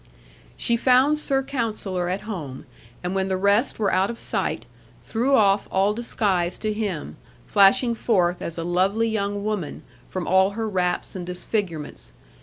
[0.57, 2.65] She found Sir Counsellor at home,
[3.03, 4.65] and when the rest were out of sight,
[4.99, 10.53] threw off all disguise to him, flashing forth as a lovely young woman, from all
[10.57, 12.13] her wraps and disfigurements.